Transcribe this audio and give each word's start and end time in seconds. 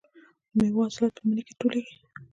د 0.53 0.53
میوو 0.59 0.83
حاصلات 0.85 1.11
په 1.15 1.21
مني 1.27 1.41
کې 1.47 1.53
ټولېږي. 1.59 1.95